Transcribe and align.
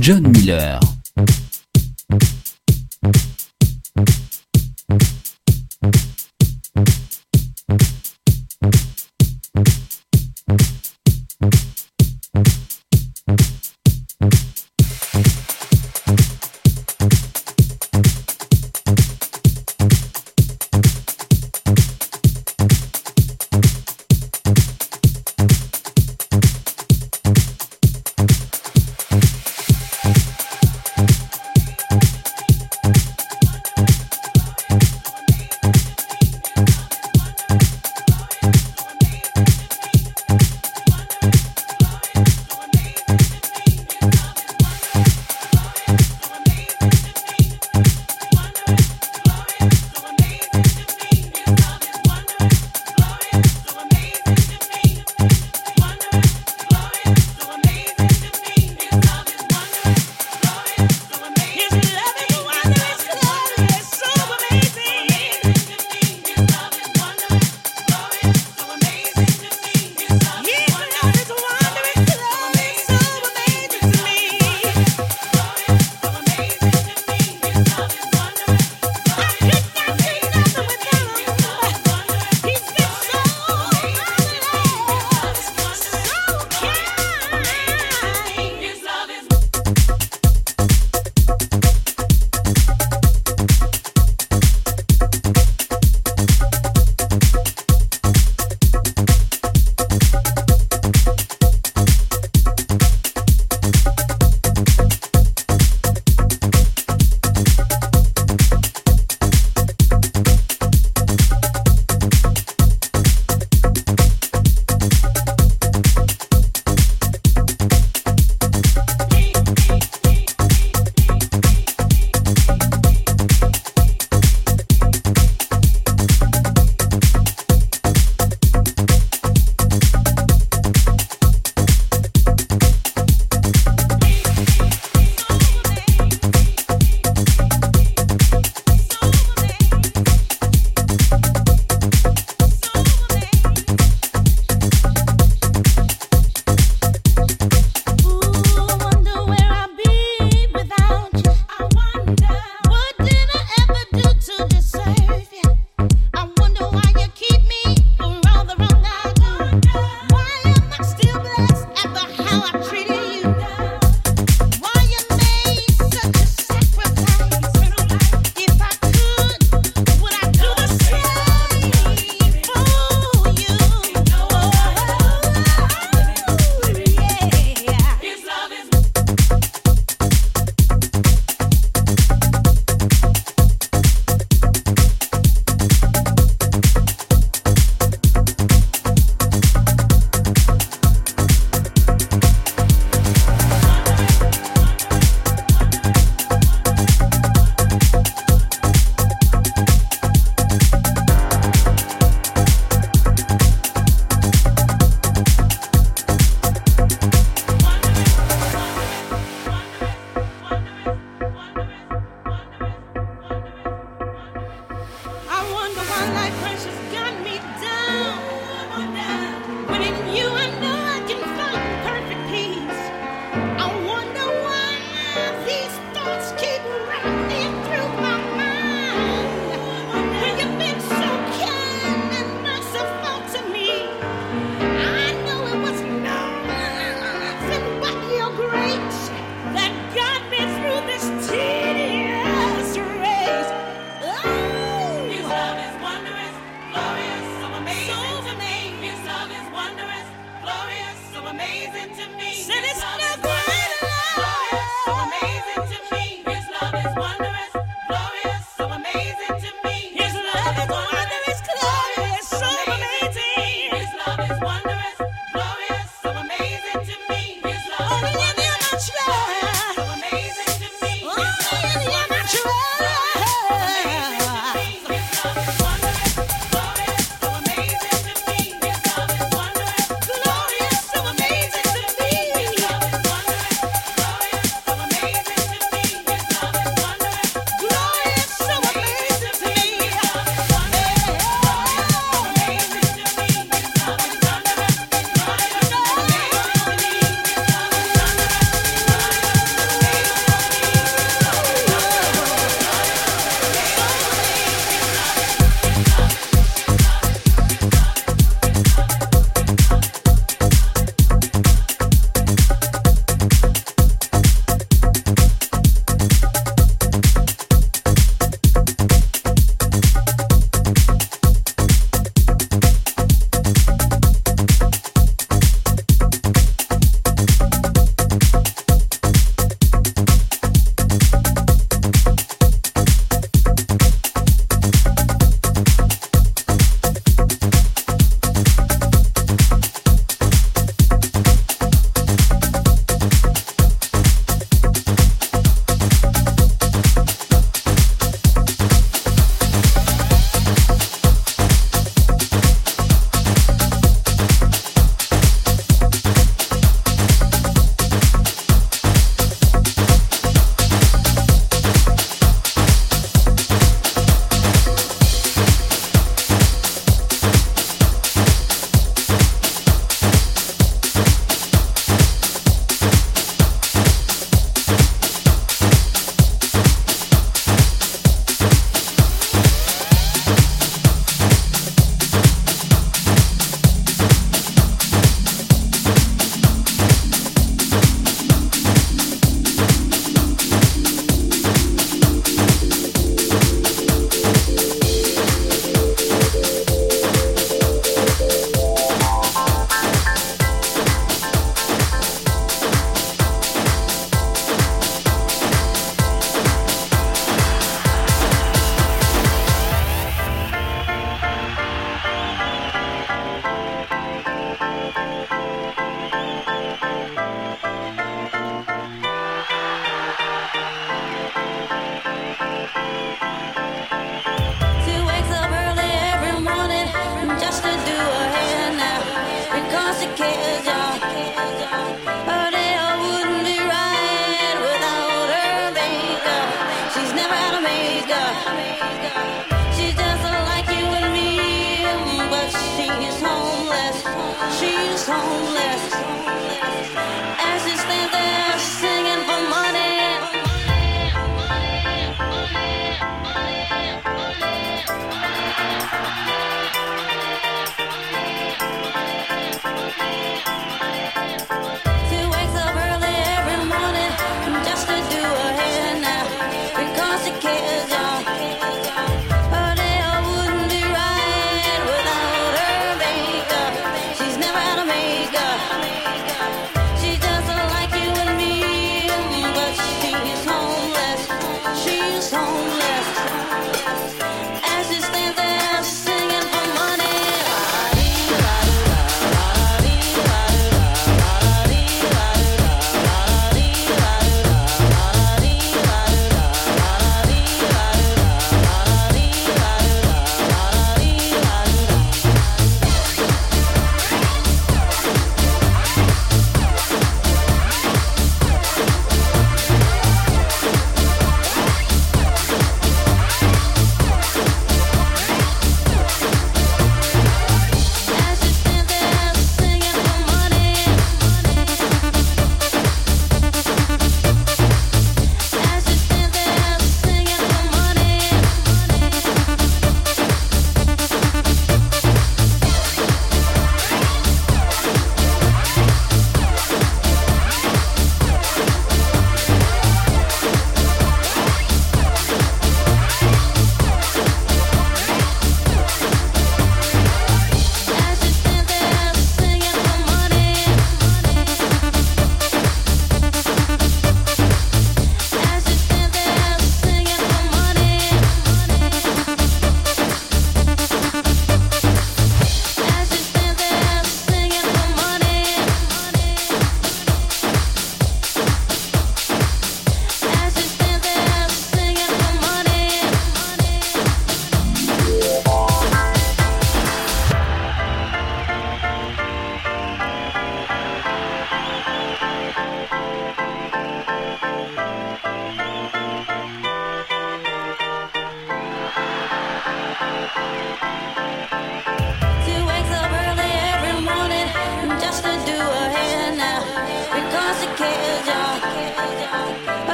John 0.00 0.30
Miller. 0.32 0.95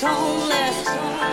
Together 0.00 1.29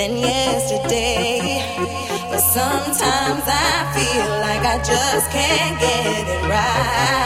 than 0.00 0.16
yesterday. 0.16 1.62
But 2.30 2.40
sometimes 2.40 3.44
I 3.46 3.92
feel 3.94 4.30
like 4.40 4.64
I 4.64 4.78
just 4.78 5.30
can't 5.30 5.78
get 5.78 6.26
it 6.26 6.48
right. 6.48 7.19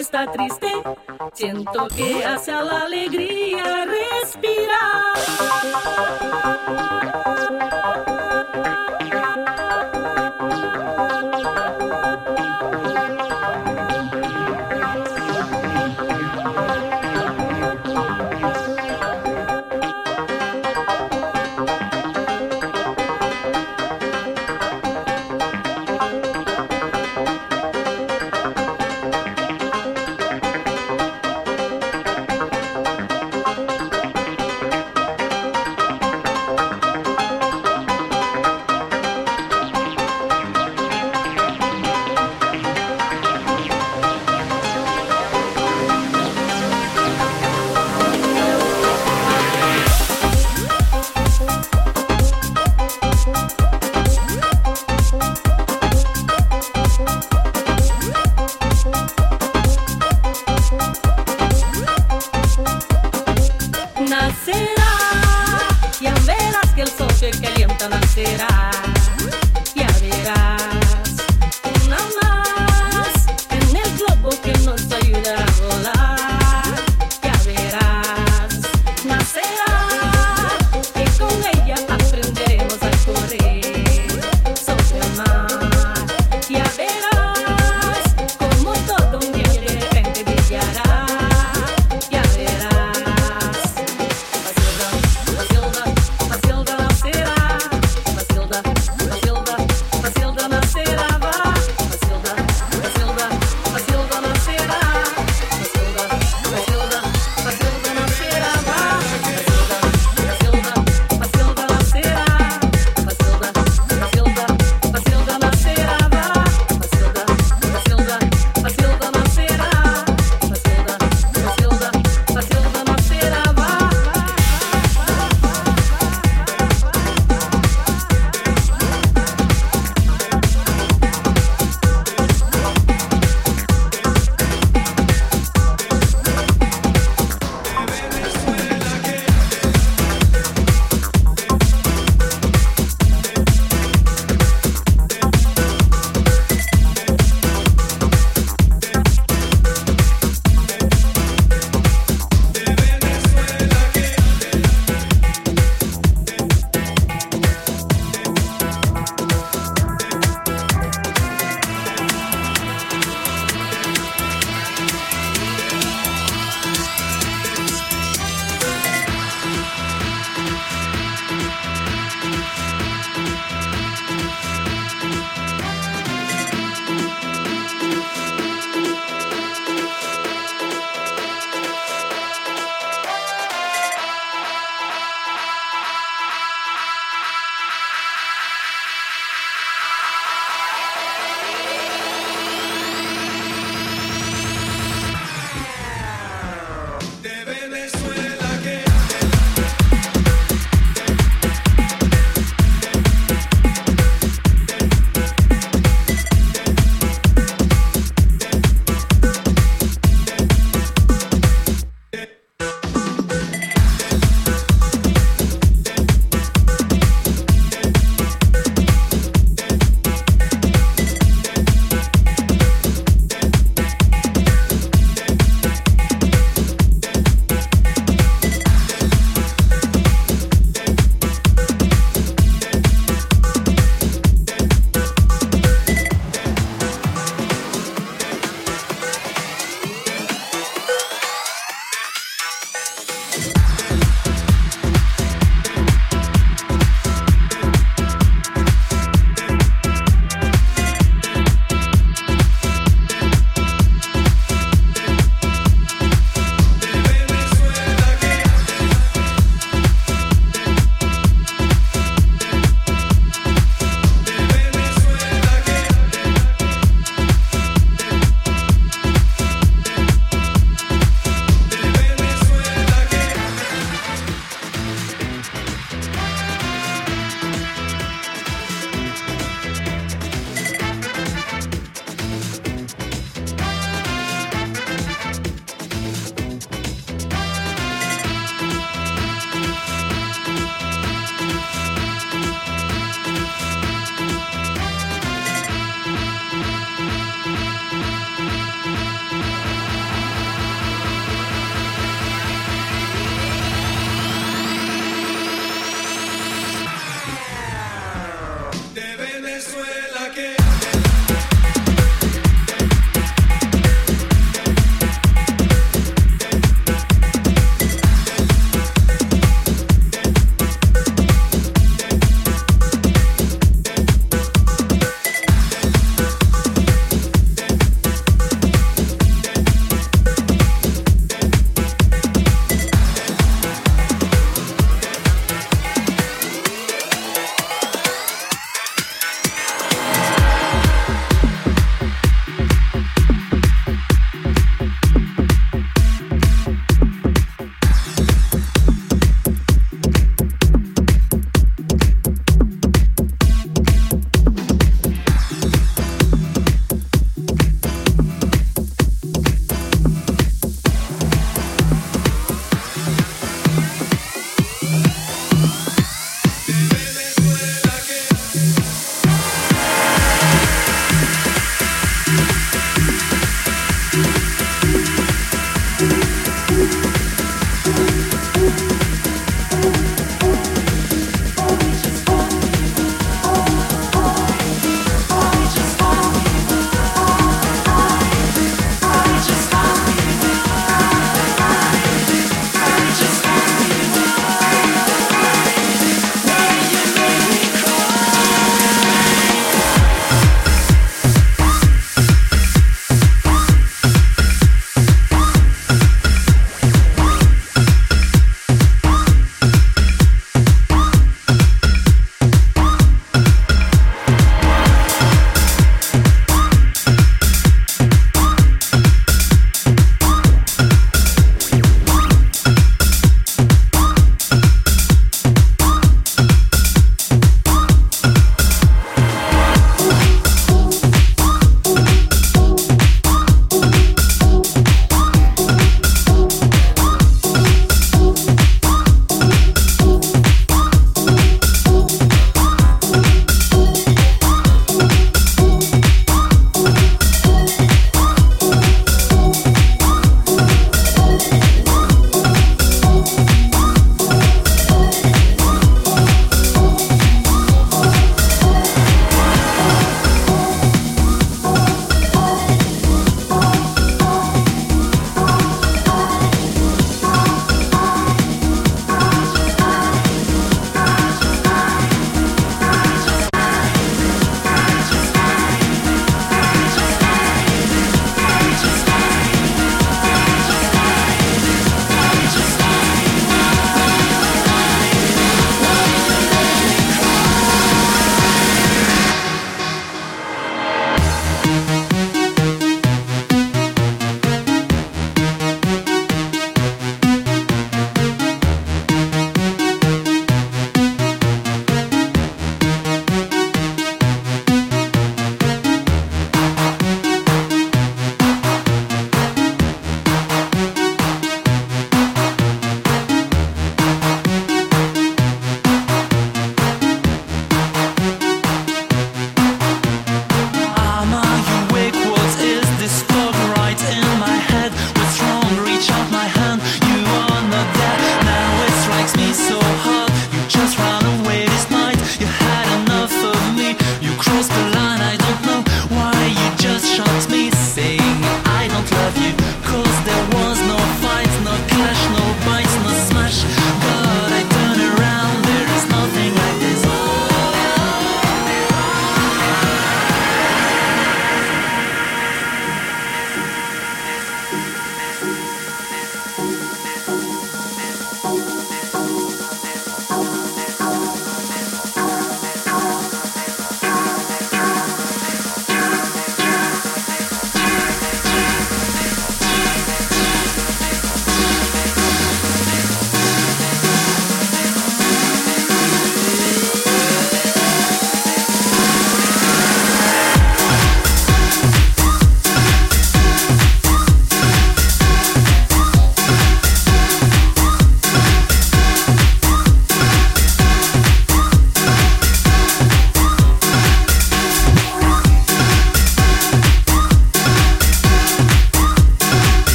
Está 0.00 0.30
triste. 0.32 0.72
Siento 1.34 1.86
que 1.88 2.24
hace 2.24 2.52
la 2.52 2.82
alegría 2.82 3.84
respirar. 3.84 4.90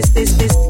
this, 0.00 0.10
this, 0.10 0.32
this. 0.34 0.69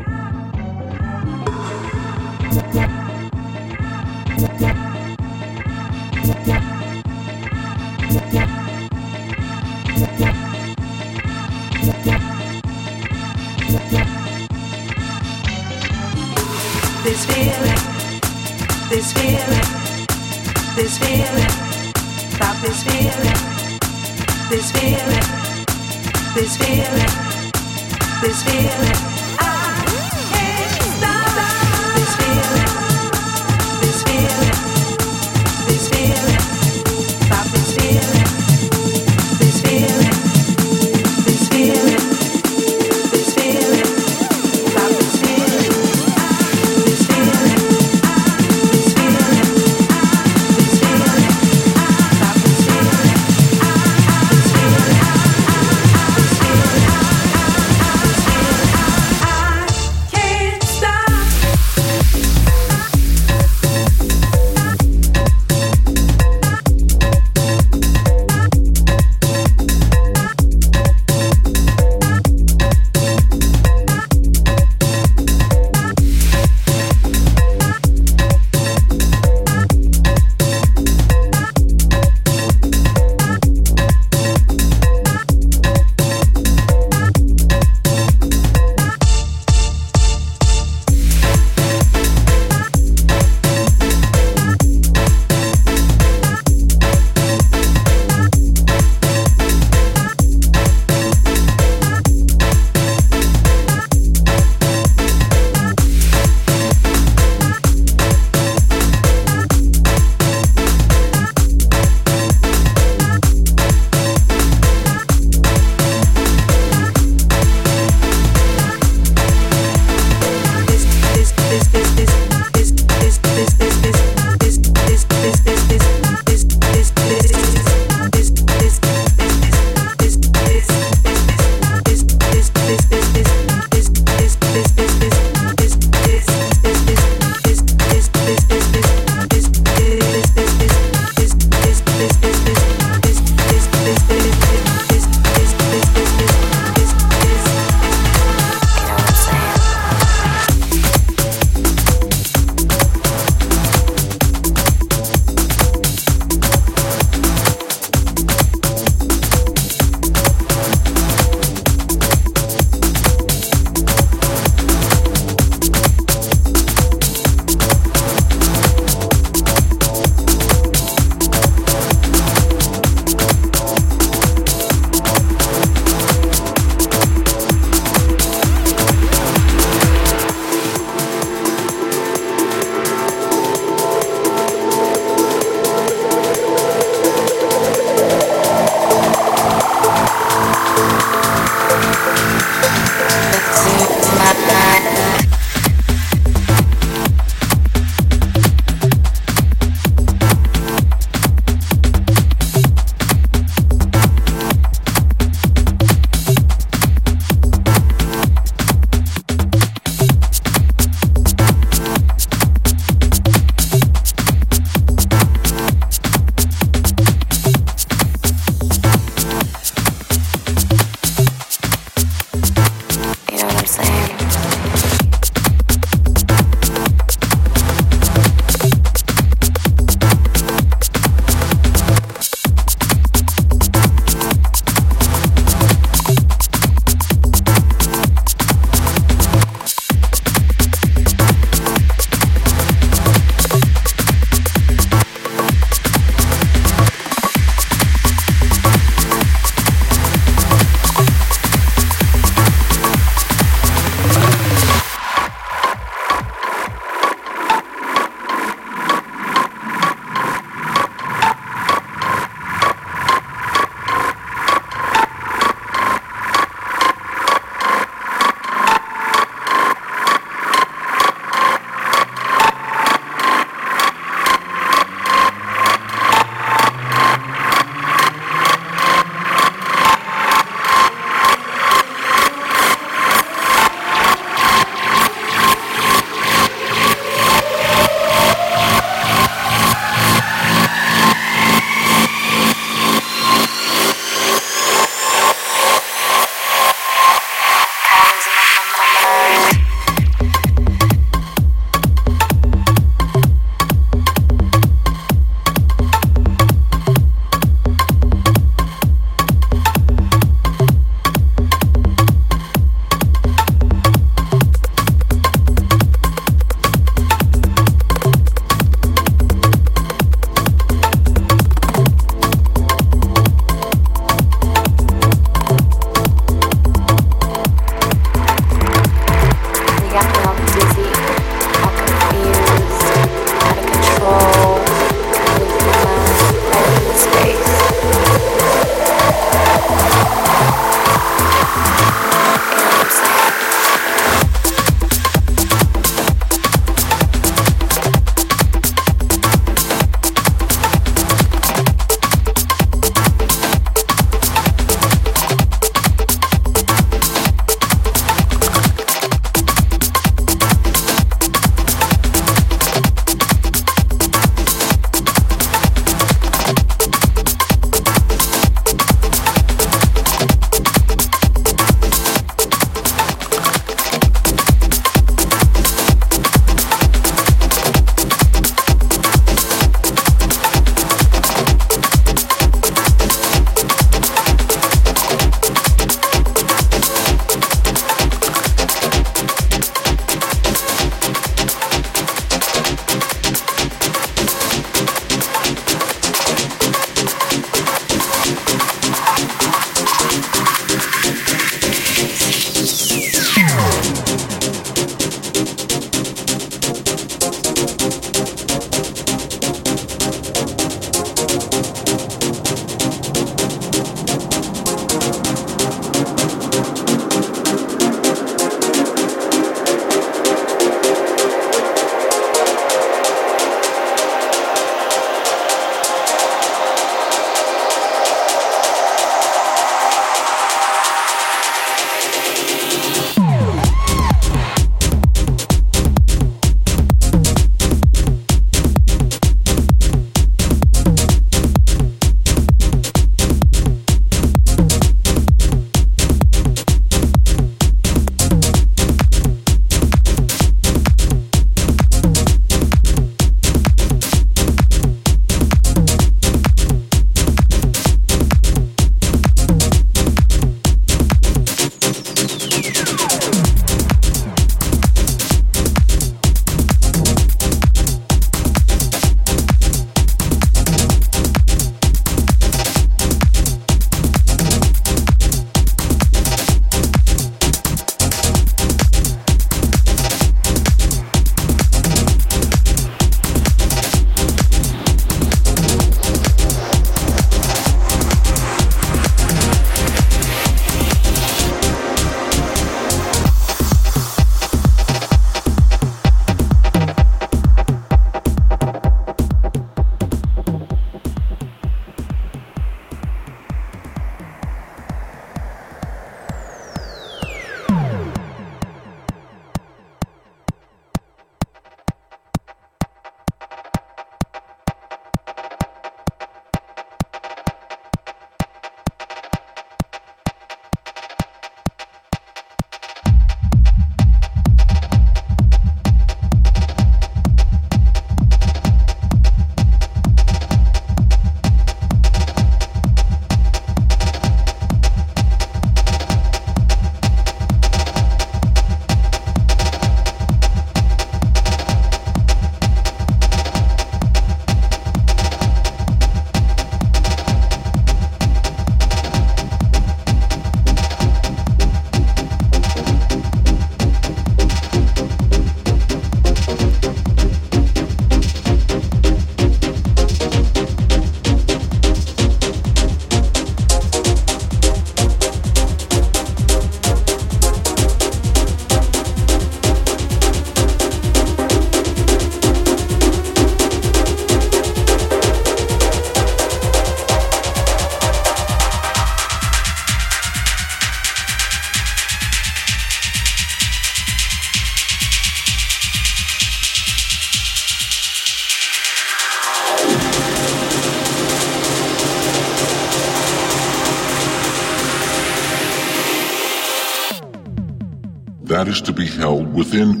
Held 599.05 599.53
within 599.53 600.00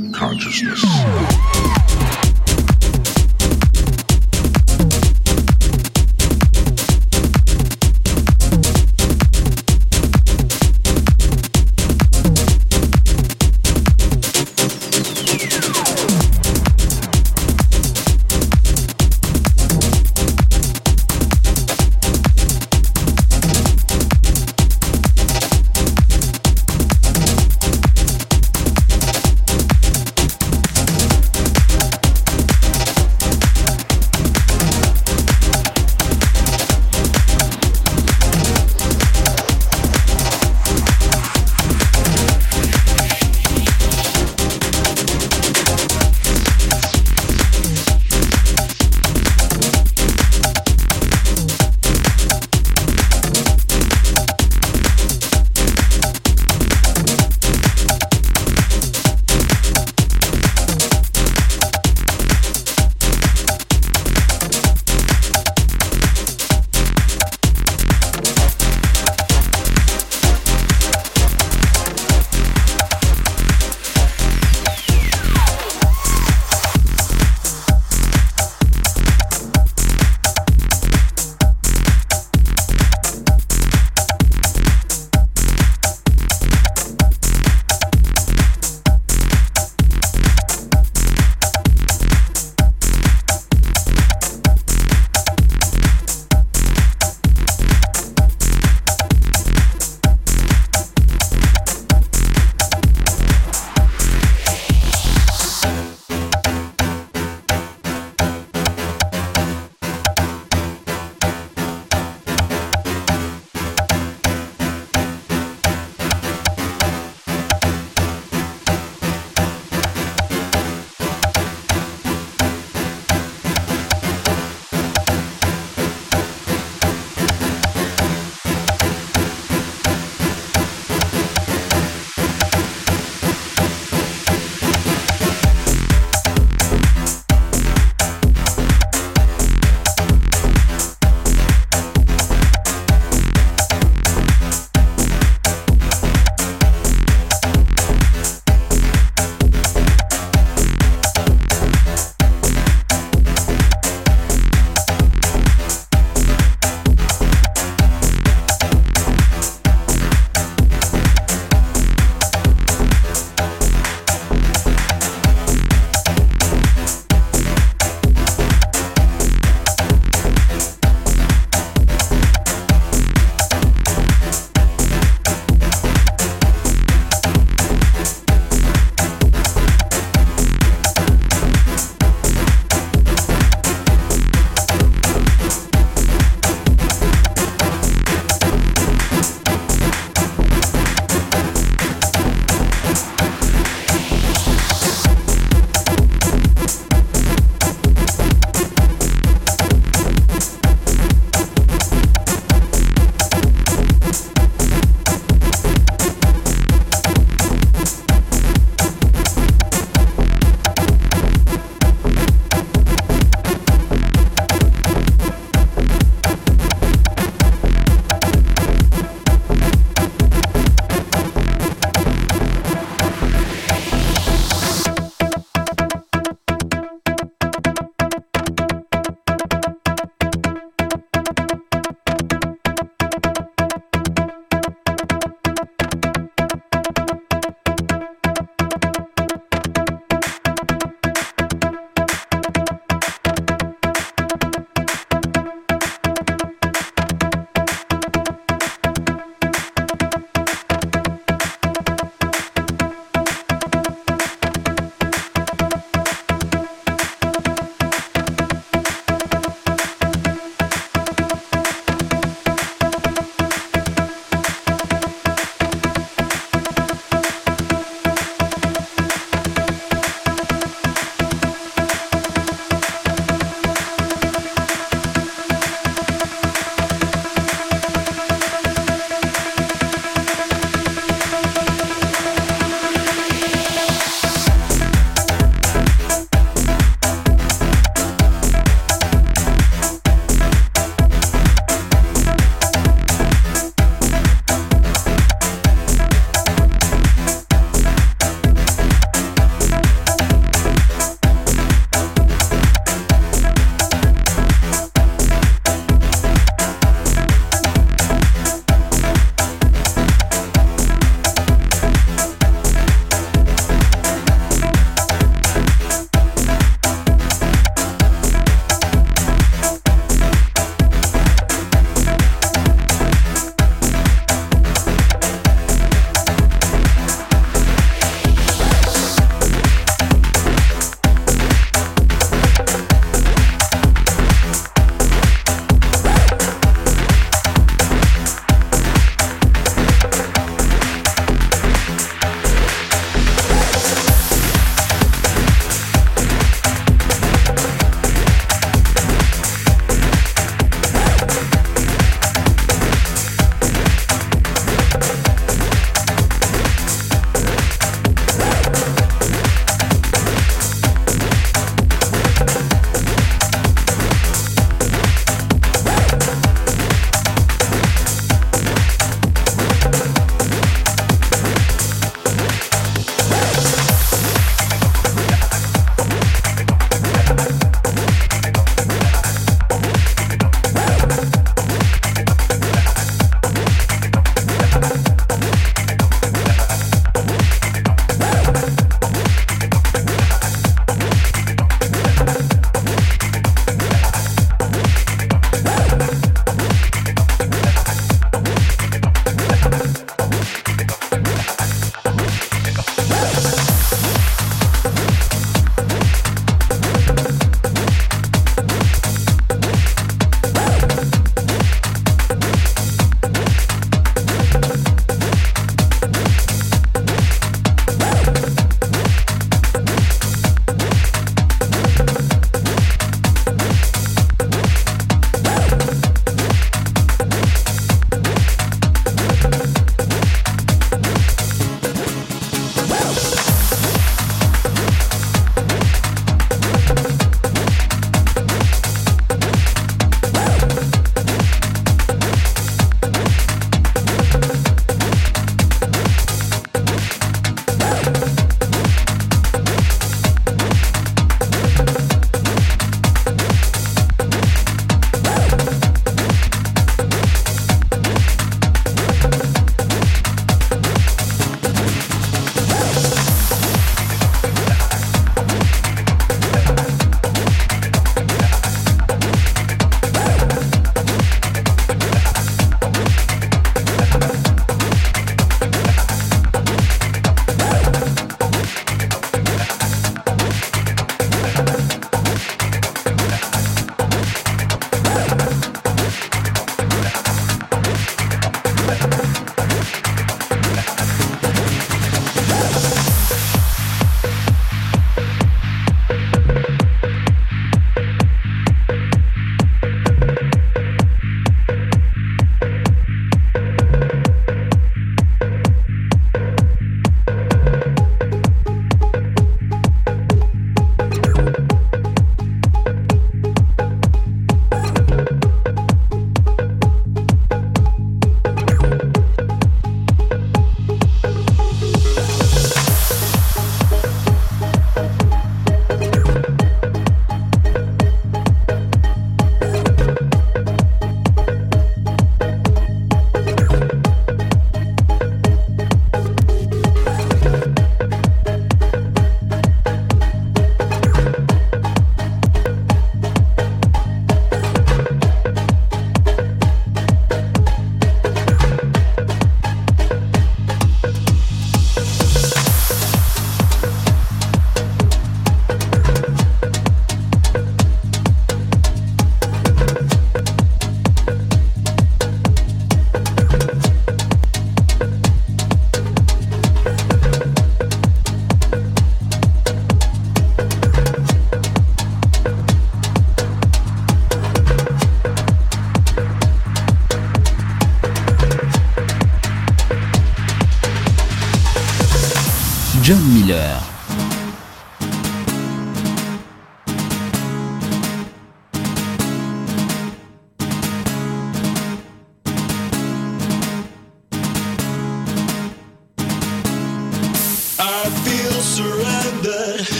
John 583.51 583.80